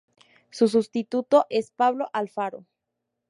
Su 0.49 0.67
sustituto 0.67 1.45
es 1.51 1.69
Pablo 1.69 2.09
Alfaro. 2.11 2.65